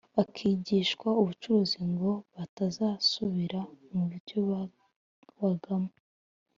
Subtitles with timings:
[0.15, 3.59] bakigishwa ubucuruzi ngo batazasubira
[3.93, 5.91] mu byo babagamo